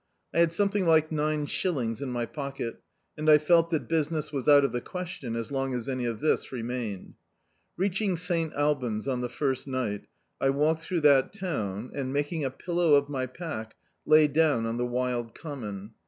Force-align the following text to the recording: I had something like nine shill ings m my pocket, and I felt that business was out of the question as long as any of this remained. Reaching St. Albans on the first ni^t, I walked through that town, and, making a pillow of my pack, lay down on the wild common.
I 0.33 0.39
had 0.39 0.51
something 0.51 0.87
like 0.87 1.11
nine 1.11 1.45
shill 1.45 1.77
ings 1.77 2.01
m 2.01 2.09
my 2.09 2.25
pocket, 2.25 2.81
and 3.15 3.29
I 3.29 3.37
felt 3.37 3.69
that 3.69 3.87
business 3.87 4.31
was 4.31 4.49
out 4.49 4.65
of 4.65 4.71
the 4.71 4.81
question 4.81 5.35
as 5.35 5.51
long 5.51 5.75
as 5.75 5.87
any 5.87 6.05
of 6.05 6.21
this 6.21 6.51
remained. 6.51 7.13
Reaching 7.77 8.17
St. 8.17 8.51
Albans 8.55 9.07
on 9.07 9.21
the 9.21 9.29
first 9.29 9.67
ni^t, 9.67 10.05
I 10.39 10.49
walked 10.49 10.81
through 10.81 11.01
that 11.01 11.31
town, 11.33 11.91
and, 11.93 12.11
making 12.11 12.43
a 12.43 12.49
pillow 12.49 12.95
of 12.95 13.09
my 13.09 13.27
pack, 13.27 13.75
lay 14.03 14.27
down 14.27 14.65
on 14.65 14.77
the 14.77 14.87
wild 14.87 15.35
common. 15.35 15.91